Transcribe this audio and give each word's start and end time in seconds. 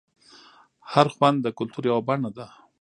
هر 0.93 1.07
خوند 1.15 1.37
د 1.41 1.47
کلتور 1.57 1.83
یوه 1.89 2.01
بڼه 2.07 2.29
ده. 2.37 2.45